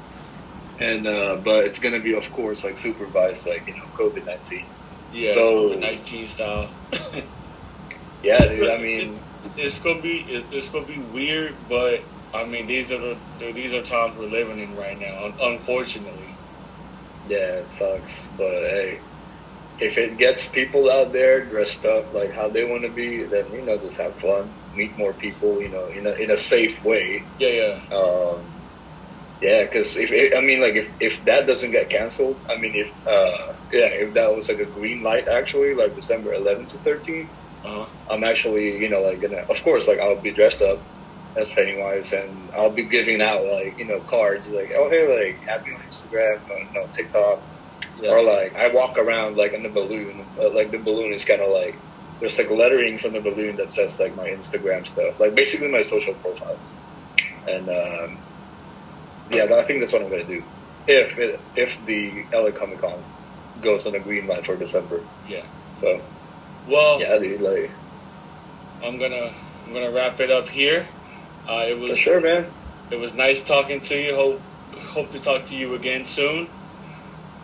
[0.80, 4.66] and uh, but it's gonna be, of course, like supervised, like you know, COVID 19.
[5.14, 6.70] Yeah, So- the 19 style.
[8.24, 8.70] Yeah, dude.
[8.70, 9.20] I mean,
[9.58, 12.02] it's gonna be it's gonna be weird, but
[12.34, 13.22] I mean these are the
[13.54, 15.34] these are times we're living in right now.
[15.42, 16.40] Unfortunately,
[17.24, 19.02] Yeah, it sucks, but hey,
[19.80, 23.52] if it gets people out there dressed up like how they want to be, then
[23.54, 26.84] you know just have fun, meet more people, you know, in a in a safe
[26.84, 27.28] way.
[27.40, 28.54] yeah, yeah, Um,
[29.42, 32.74] yeah, because if it, I mean like if, if that doesn't get canceled, I mean
[32.76, 36.80] if uh, yeah if that was like a green light actually like December 11th to
[36.80, 37.32] 13th,
[37.64, 37.86] uh-huh.
[38.10, 40.80] I'm actually you know like gonna of course like I'll be dressed up
[41.36, 45.66] as Pennywise and I'll be giving out like you know cards like oh hey like
[45.66, 47.40] me on Instagram or no TikTok
[48.00, 48.12] yeah.
[48.12, 51.42] or like I walk around like on the balloon but like the balloon is kind
[51.42, 51.76] of like
[52.20, 55.82] there's like letterings on the balloon that says like my Instagram stuff like basically my
[55.82, 56.60] social profiles
[57.48, 58.18] and um,
[59.32, 60.44] yeah I think that's what I'm gonna do
[60.86, 63.02] if it, if the LA Comic Con
[63.62, 65.44] goes on a green light for December Yeah.
[65.76, 66.02] so
[66.68, 67.72] Well, yeah dude like
[68.84, 69.32] I'm gonna
[69.66, 70.88] I'm gonna wrap it up here.
[71.48, 72.46] Uh, it for was sure man
[72.92, 74.16] it was nice talking to you.
[74.16, 74.42] Hope
[74.94, 76.48] hope to talk to you again soon.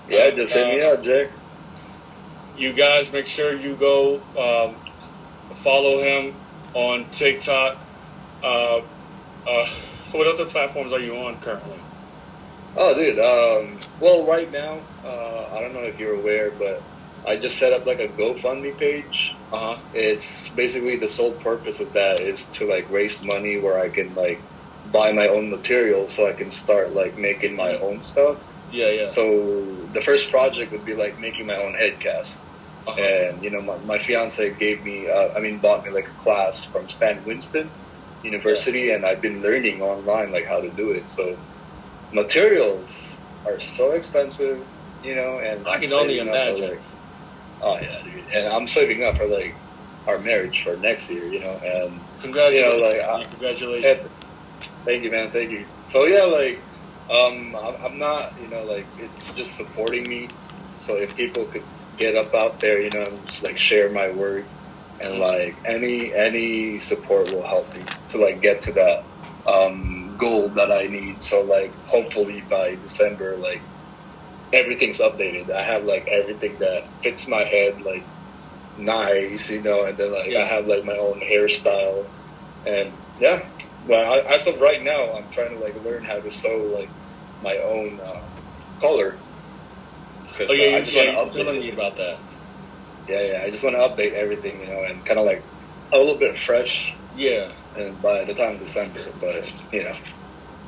[0.07, 1.29] yeah just hit me Uh, out Jack
[2.57, 4.75] You guys make sure you go um,
[5.55, 6.33] follow him
[6.73, 7.77] on TikTok.
[8.43, 8.81] Uh,
[9.47, 9.65] uh,
[10.11, 11.77] what other platforms are you on currently?
[12.75, 13.17] Oh, dude.
[13.19, 16.81] Um, well, right now, uh, I don't know if you're aware, but
[17.25, 19.35] I just set up like a GoFundMe page.
[19.51, 19.77] Uh huh.
[19.93, 24.15] It's basically the sole purpose of that is to like raise money where I can
[24.15, 24.41] like
[24.91, 28.37] buy my own materials so I can start like making my own stuff.
[28.71, 29.07] Yeah, yeah.
[29.09, 29.61] So
[29.93, 32.39] the first project would be like making my own headcast.
[32.87, 32.99] Uh-huh.
[32.99, 36.23] And you know, my, my fiance gave me, uh, I mean, bought me like a
[36.23, 37.69] class from Stan Winston
[38.23, 41.09] University, and I've been learning online like how to do it.
[41.09, 41.37] So
[42.13, 44.65] materials are so expensive,
[45.03, 46.69] you know, and I can only up imagine.
[46.69, 46.81] like-
[47.61, 49.61] oh yeah, dude, and I'm saving up for like
[50.07, 52.73] our marriage for next year, you know, and Congratulations.
[52.75, 53.97] you know, like, I- Congratulations.
[54.85, 55.31] thank you, man.
[55.31, 55.67] Thank you.
[55.87, 56.67] So yeah, like,
[57.09, 60.35] um, I'm, I'm not, you know, like it's just supporting me.
[60.77, 61.65] So if people could
[61.97, 64.47] get up out there, you know, and just like share my work,
[64.99, 68.99] and like any any support will help me to like get to that
[69.51, 71.23] um, goal that I need.
[71.23, 73.68] So like hopefully by December, like
[74.53, 75.51] everything's updated.
[75.51, 78.09] I have like everything that fits my head, like
[78.75, 80.43] nice, you know, and then like Yeah.
[80.43, 82.05] I have like my own hairstyle,
[82.65, 83.41] and yeah.
[83.83, 86.93] Well, I, as of right now, I'm trying to like learn how to sew like
[87.41, 88.27] my own uh,
[88.81, 89.19] color.
[90.37, 91.61] 'Cause, oh uh, yeah, I just yeah, want to update telling it.
[91.61, 92.17] me about that.
[93.07, 93.41] Yeah, yeah.
[93.45, 95.45] I just want to update everything, you know, and kind of like
[95.93, 97.51] a little bit fresh Yeah.
[97.75, 98.99] and by the time of December.
[99.19, 99.35] But
[99.73, 99.93] you know,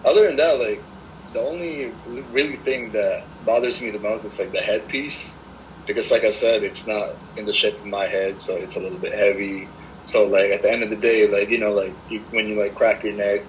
[0.05, 0.90] other than that, like
[1.33, 5.41] the only really thing that bothers me the most is like the headpiece,
[5.87, 8.81] because like I said, it's not in the shape of my head, so it's a
[8.81, 9.73] little bit heavy.
[10.03, 12.59] So like at the end of the day, like you know, like you, when you
[12.61, 13.41] like crack your neck,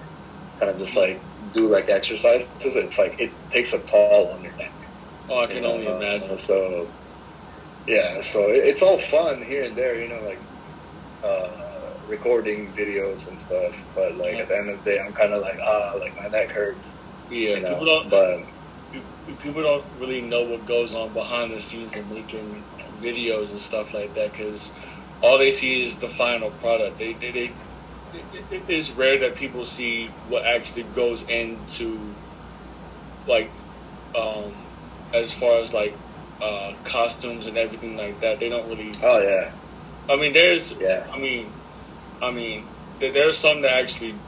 [0.59, 4.55] kind of just like do like exercises, it's like it takes a toll on your
[4.55, 4.73] neck.
[5.29, 6.37] Oh, I can only know, imagine.
[6.37, 6.93] So,
[7.87, 10.41] yeah, so it, it's all fun here and there, you know, like
[11.23, 11.47] uh,
[12.07, 13.73] recording videos and stuff.
[13.95, 16.37] But like at the end of the day, I'm kind of like ah, like my
[16.37, 17.01] neck hurts.
[17.29, 18.39] Yeah, people don't But
[19.39, 22.67] people don't really know what goes on behind the scenes of making
[23.01, 24.73] videos and stuff like that because
[25.21, 26.99] all they see is the final product.
[26.99, 27.57] They, they, they
[28.11, 32.17] it- it's rare that people see what actually goes into
[33.27, 33.55] like
[34.15, 34.73] um,
[35.13, 36.01] as far as like
[36.41, 38.39] uh, costumes and everything like that.
[38.39, 38.93] They don't really.
[39.03, 39.51] oh yeah,
[40.09, 40.73] I mean, there's.
[40.79, 41.55] yeah, I mean,
[42.21, 44.23] I mean, there, there's some that actually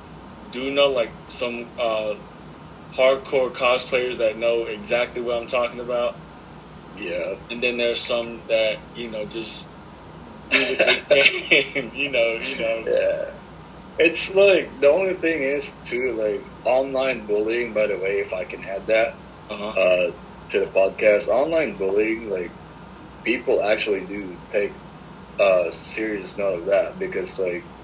[0.50, 2.16] do know, like some uh,
[2.98, 6.14] hardcore cosplayers that know exactly what I'm talking about,
[6.96, 9.72] yeah, and then there's some that you know just
[10.50, 11.24] do what they
[11.74, 12.84] can, you know, you know.
[12.88, 13.26] yeah.
[13.98, 17.74] It's like the only thing is too like online bullying.
[17.74, 19.10] By the way, if I can add that.
[19.50, 19.70] Uh-huh.
[19.80, 20.12] uh,
[20.50, 22.52] to the podcast, online bullying, like
[23.24, 24.74] people actually do take
[25.40, 27.75] uh, serious note of that because, like,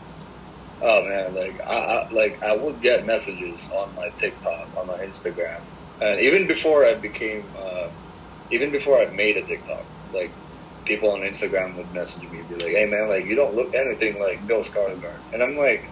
[0.82, 5.00] oh man, like I, I like I would get messages on my TikTok, on my
[5.06, 5.62] Instagram,
[6.00, 7.90] and even before I became, uh,
[8.52, 10.36] even before I made a TikTok, like
[10.86, 13.74] people on Instagram would message me, and be like, "Hey man, like you don't look
[13.76, 15.84] anything like Bill Skarsgård," and I'm like,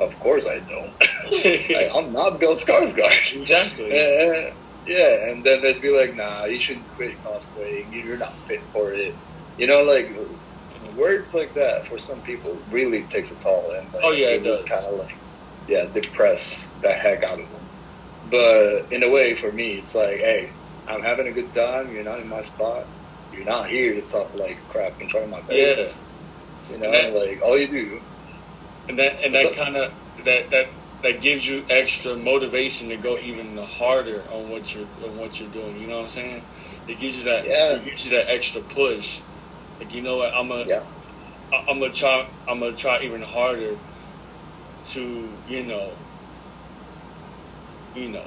[0.00, 0.96] "Of course I don't.
[1.74, 3.90] like, I'm not Bill Skarsgård." exactly.
[3.92, 4.50] Yeah,
[4.86, 7.88] yeah, and then they'd be like, "Nah, you should quit cosplaying.
[7.90, 9.16] You're not fit for it."
[9.56, 10.06] You know, like
[10.96, 14.40] words like that for some people really takes a toll, and like, Oh, yeah, it
[14.42, 14.66] does.
[14.68, 15.16] kind of like
[15.66, 17.68] yeah, depress the heck out of them.
[18.24, 21.92] But in a way, for me, it's like, hey, I'm having a good time.
[21.92, 22.86] You're not in my spot.
[23.30, 25.78] You're not here to talk like crap in front of my face.
[25.78, 25.92] Yeah.
[26.74, 27.08] You know, Yeah.
[27.08, 28.00] like all you do.
[28.88, 29.92] and that and that kind of
[30.24, 30.66] that that
[31.02, 35.50] that gives you extra motivation to go even harder on what you're on what you're
[35.50, 35.78] doing.
[35.80, 36.42] You know what I'm saying?
[36.86, 37.44] It gives you that.
[37.46, 37.76] Yeah.
[37.76, 39.20] It gives you that extra push.
[39.80, 40.32] Like you know what?
[40.36, 40.66] I'm gonna.
[40.66, 40.80] Yeah.
[41.68, 42.24] I'm gonna try.
[42.48, 43.76] I'm gonna try even harder
[44.92, 45.96] to you know.
[47.94, 48.26] You know,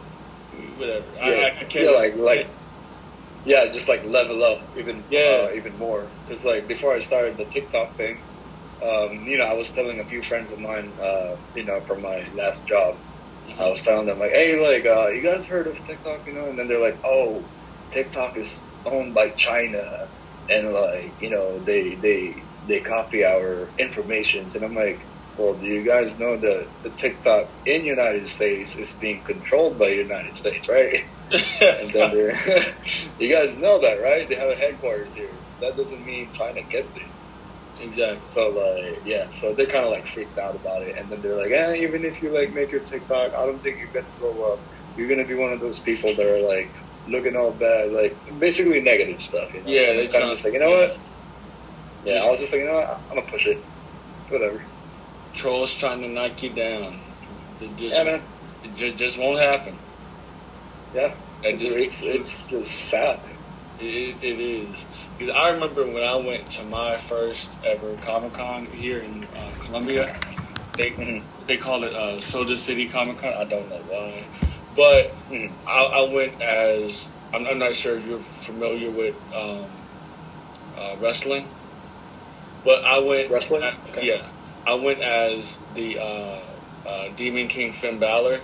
[0.78, 1.08] whatever.
[1.24, 1.86] I, I, Yeah, I can't.
[1.86, 2.48] yeah, like like
[3.46, 5.48] yeah, just like level up even Yeah.
[5.50, 6.14] uh, even more.
[6.26, 8.22] Because like before I started the TikTok thing,
[8.84, 12.02] um, you know, I was telling a few friends of mine, uh, you know, from
[12.04, 12.96] my last job,
[13.60, 16.50] I was telling them like, hey, like, uh, you guys heard of TikTok, you know?
[16.50, 17.50] And then they're like, oh,
[17.92, 19.84] TikTok is owned by China,
[20.50, 25.02] and like, you know, they they they copy our informations, and I'm like.
[25.38, 29.88] Well, do you guys know that the TikTok in United States is being controlled by
[29.90, 30.96] United States, right?
[31.80, 32.38] and then they're,
[33.20, 34.30] you guys know that, right?
[34.30, 35.42] They have a headquarters here.
[35.62, 37.04] That doesn't mean China gets it.
[37.78, 38.30] exactly.
[38.30, 41.38] So like, yeah, so they're kind of like freaked out about it, and then they're
[41.38, 44.54] like, eh, even if you like make your TikTok, I don't think you're gonna blow
[44.54, 44.62] up.
[44.96, 46.74] You're gonna be one of those people that are like
[47.08, 49.54] looking all bad, like basically negative stuff.
[49.54, 49.70] You know?
[49.70, 50.98] Yeah, they kind of just like, you know what?
[52.06, 53.00] Yeah, Just- I was just like, you know what?
[53.10, 53.58] I'm gonna push it.
[54.30, 54.64] Whatever.
[55.34, 57.00] Trolls trying to knock you down.
[57.62, 58.22] It just, Yeah, man.
[58.64, 59.78] it ju- just won't happen.
[60.94, 63.20] Yeah, It it's just, it's, it's just sad.
[63.80, 64.86] It, it is
[65.18, 69.50] because I remember when I went to my first ever Comic Con here in uh,
[69.66, 70.16] Columbia.
[70.78, 71.24] They Mhm.
[71.48, 73.34] they call it uh, Soda City Comic Con.
[73.34, 74.24] I don't know why,
[74.76, 75.58] but Mhm.
[75.68, 79.88] I, I went as I'm, I'm not sure if you're familiar with um,
[80.78, 81.54] uh, wrestling,
[82.64, 83.64] but I went Wrestling?
[83.90, 84.06] Okay.
[84.06, 84.22] yeah,
[84.66, 88.42] I went as the uh, uh, Demon King Finn Balor,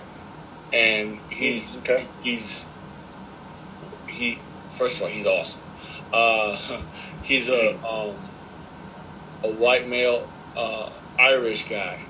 [0.72, 2.12] and he's Okay.
[2.20, 2.74] he's
[4.06, 5.64] he first of all he's awesome.
[6.12, 6.56] Uh,
[7.22, 8.32] he's a um,
[9.42, 10.88] a white male uh,
[11.18, 12.00] Irish guy,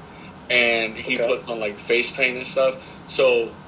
[0.50, 1.26] and he Okay.
[1.28, 2.74] puts on like face paint and stuff.
[3.06, 3.58] So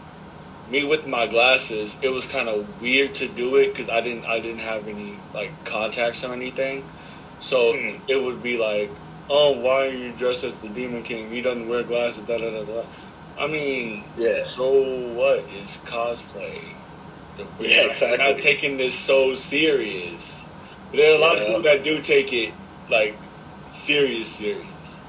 [0.70, 4.26] me with my glasses, it was kind of weird to do it because I didn't
[4.26, 6.90] I didn't have any like contacts or anything.
[7.38, 7.98] So Hmm.
[8.09, 11.30] it would be like, oh, why are you dressed as the Demon King?
[11.30, 12.26] He doesn't wear glasses.
[12.26, 12.85] Da da da da.
[13.37, 14.42] I mean, Yeah.
[14.46, 14.72] so
[15.14, 16.80] what is cosplay.
[17.59, 18.18] We're Yeah, not- exactly.
[18.18, 20.50] We're not taking this so serious.
[20.90, 22.56] But there are a lot of people that do take it
[22.88, 23.30] like
[23.66, 25.06] serious, serious.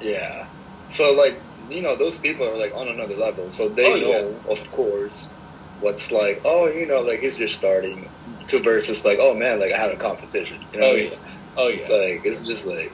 [0.00, 0.48] Yeah.
[0.88, 4.22] So like you know those people are like on another level, so they Oh, yeah.
[4.22, 5.32] know of course
[5.78, 8.10] what's like oh you know like he's just starting
[8.48, 10.60] to versus like oh man like I had a competition.
[10.72, 11.16] You know Oh yeah,
[11.56, 12.92] oh yeah, Like it's just like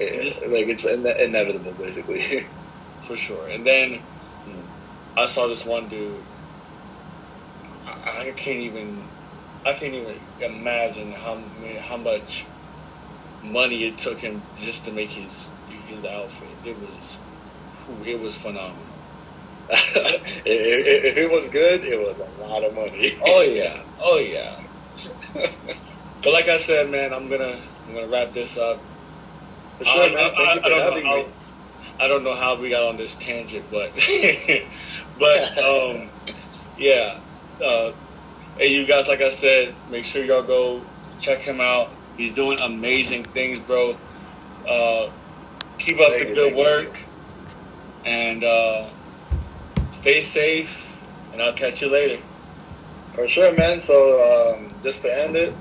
[0.00, 2.22] eh, It is- like it's ine- inevitable basically.
[3.00, 3.48] for sure.
[3.48, 4.04] And then
[4.44, 4.68] hmm.
[5.16, 6.26] I saw this one dude.
[7.86, 9.12] I, I can't even,
[9.64, 11.44] I can't even imagine how
[11.82, 12.54] how much
[13.42, 16.60] money it took him just to make his his outfit.
[16.64, 17.27] It was,
[17.88, 19.04] it was phenomenal.
[19.68, 23.18] if, it was good, it was a lot of money.
[23.22, 24.56] Oh yeah, oh yeah.
[26.24, 28.84] But like I said, man, I'm gonna I'm gonna wrap this up.
[29.78, 30.18] For sure, I, man.
[30.18, 31.32] I- Thank you I- I for don't know
[32.00, 33.94] I don't know how we got on this tangent, but
[35.18, 36.12] but um,
[36.76, 37.20] yeah.
[37.64, 37.92] Uh,
[38.56, 41.88] hey, you guys, like I said, make sure y'all go check him out.
[42.16, 43.94] He's doing amazing things, bro.
[44.68, 45.10] Uh,
[45.78, 46.88] keep up Thank the good thank you.
[46.88, 47.07] work,
[48.08, 48.88] and uh,
[49.92, 50.86] stay safe.
[51.32, 52.22] And I'll catch you later.
[53.14, 53.80] For sure, man.
[53.82, 55.54] So um, just to end it,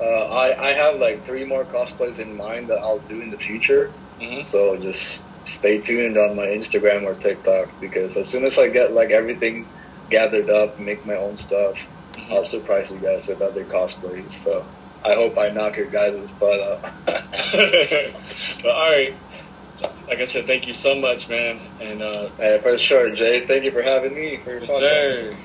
[0.00, 3.38] uh, I I have like three more cosplays in mind that I'll do in the
[3.38, 3.90] future.
[4.20, 8.68] hmm So just stay tuned on my Instagram or TikTok because as soon as I
[8.68, 9.66] get like everything
[10.08, 11.76] gathered up, make my own stuff,
[12.16, 12.32] Mm-hmm.
[12.32, 14.32] I'll surprise you guys with other cosplays.
[14.32, 14.66] So
[15.04, 16.82] I hope I knock your guys' butt up.
[17.06, 19.14] but all right,
[20.08, 21.60] like I said, thank you so much, man.
[21.80, 23.46] And uh, hey, for sure, Jay.
[23.46, 24.80] Thank you for having me for your yes, podcast.
[24.80, 25.36] sir.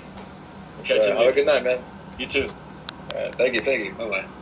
[0.83, 1.85] Catch you have a good night, man.
[2.17, 2.51] You too.
[3.13, 3.95] All right, thank you, thank you.
[3.97, 4.34] Bye bye.